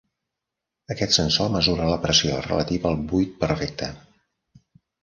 Aquest 0.95 1.13
sensor 1.17 1.51
mesura 1.57 1.91
la 1.91 1.99
pressió 2.07 2.41
relativa 2.49 2.91
al 2.95 3.01
buit 3.13 3.39
perfecte. 3.47 3.93